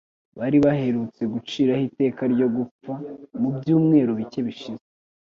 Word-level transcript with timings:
bari 0.37 0.57
baherutse 0.65 1.21
guciraho 1.33 1.83
iteka 1.89 2.21
ryo 2.33 2.47
gupfa, 2.55 2.93
mu 3.39 3.49
byumweru 3.57 4.11
bike 4.19 4.39
bishize, 4.47 4.85